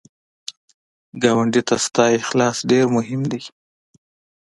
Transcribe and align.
ګاونډي 1.21 1.61
ته 1.67 1.75
ستا 1.85 2.05
اخلاص 2.19 2.57
ډېر 2.71 2.85
مهم 2.95 3.21
دی 3.31 3.41